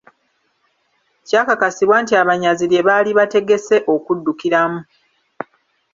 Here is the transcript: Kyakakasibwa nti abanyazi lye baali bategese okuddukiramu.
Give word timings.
Kyakakasibwa 1.27 1.95
nti 2.03 2.13
abanyazi 2.21 2.65
lye 2.71 2.81
baali 2.87 3.11
bategese 3.19 3.75
okuddukiramu. 3.93 4.81